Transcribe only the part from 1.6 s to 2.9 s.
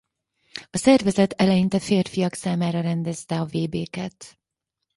férfiak számára